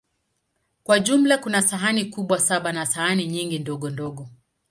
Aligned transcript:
Kwa 0.83 0.99
jumla, 0.99 1.37
kuna 1.37 1.61
sahani 1.61 2.05
kubwa 2.05 2.39
saba 2.39 2.71
na 2.73 2.85
sahani 2.85 3.27
nyingi 3.27 3.59
ndogondogo. 3.59 4.29